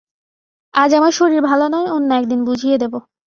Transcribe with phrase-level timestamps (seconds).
[0.73, 2.93] আজ আমার শরীর ভাল নয়, অন্য একদিন বুঝিয়ে দেব।